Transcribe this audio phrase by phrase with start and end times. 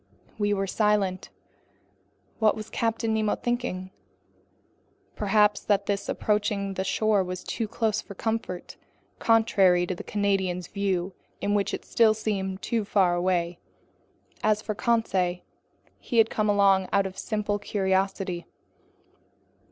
[0.39, 1.29] We were silent.
[2.39, 3.91] What was Captain Nemo thinking?
[5.15, 8.77] Perhaps that this approaching shore was too close for comfort,
[9.19, 13.59] contrary to the Canadian's views in which it still seemed too far away.
[14.43, 15.41] As for Conseil,
[15.99, 18.47] he had come along out of simple curiosity.